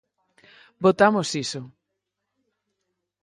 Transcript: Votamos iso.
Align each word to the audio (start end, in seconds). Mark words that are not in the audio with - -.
Votamos 0.85 1.27
iso. 1.43 1.61